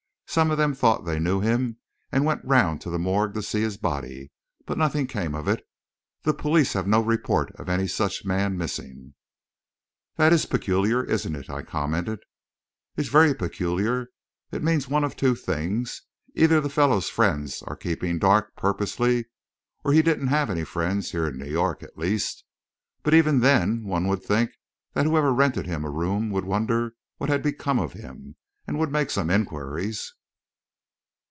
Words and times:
Some 0.31 0.49
of 0.49 0.57
them 0.57 0.73
thought 0.73 1.03
they 1.03 1.19
knew 1.19 1.41
him 1.41 1.75
and 2.09 2.23
went 2.23 2.45
around 2.45 2.79
to 2.79 2.89
the 2.89 2.97
morgue 2.97 3.33
to 3.33 3.41
see 3.43 3.59
his 3.59 3.75
body, 3.75 4.31
but 4.65 4.77
nothing 4.77 5.05
came 5.05 5.35
of 5.35 5.45
it. 5.45 5.67
The 6.23 6.33
police 6.33 6.71
have 6.71 6.87
no 6.87 7.01
report 7.01 7.51
of 7.55 7.67
any 7.67 7.85
such 7.85 8.23
man 8.23 8.57
missing." 8.57 9.15
"That 10.15 10.31
is 10.31 10.45
peculiar, 10.45 11.03
isn't 11.03 11.35
it!" 11.35 11.49
I 11.49 11.63
commented. 11.63 12.21
"It's 12.95 13.09
very 13.09 13.33
peculiar. 13.33 14.07
It 14.53 14.63
means 14.63 14.87
one 14.87 15.03
of 15.03 15.17
two 15.17 15.35
things 15.35 16.03
either 16.33 16.61
the 16.61 16.69
fellow's 16.69 17.09
friends 17.09 17.61
are 17.63 17.75
keeping 17.75 18.17
dark 18.17 18.55
purposely, 18.55 19.25
or 19.83 19.91
he 19.91 20.01
didn't 20.01 20.27
have 20.27 20.49
any 20.49 20.63
friends, 20.63 21.11
here 21.11 21.27
in 21.27 21.37
New 21.39 21.51
York, 21.51 21.83
at 21.83 21.97
least. 21.97 22.45
But 23.03 23.13
even 23.13 23.41
then, 23.41 23.83
one 23.83 24.07
would 24.07 24.23
think 24.23 24.51
that 24.93 25.05
whoever 25.05 25.33
rented 25.33 25.65
him 25.65 25.83
a 25.83 25.91
room 25.91 26.29
would 26.29 26.45
wonder 26.45 26.93
what 27.17 27.29
had 27.29 27.43
become 27.43 27.79
of 27.79 27.91
him, 27.91 28.37
and 28.65 28.79
would 28.79 28.93
make 28.93 29.09
some 29.09 29.29
inquiries." 29.29 30.13